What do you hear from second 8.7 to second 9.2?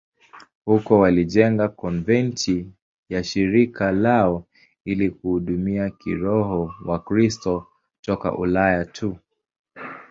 tu.